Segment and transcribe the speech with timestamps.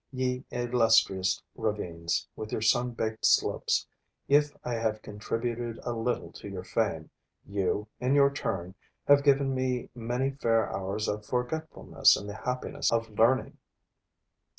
[0.11, 3.85] Ye illustrious ravines, with your sun baked slopes,
[4.27, 7.11] if I have contributed a little to your fame,
[7.45, 8.73] you, in your turn,
[9.07, 13.59] have given me many fair hours of forgetfulness in the happiness of learning.